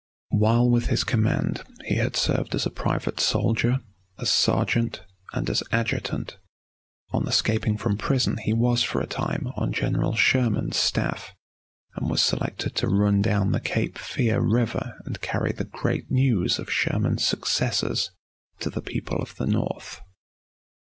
[0.29, 3.81] While with his command he had served as a private soldier,
[4.17, 6.37] as sergeant, and as adjutant.
[7.11, 11.35] On escaping from prison he was for a time on General Sherman's staff
[11.95, 16.57] and was selected to run down the Cape Fear River and carry the great news
[16.57, 18.09] of Sherman's successes
[18.59, 20.01] to the people of the North.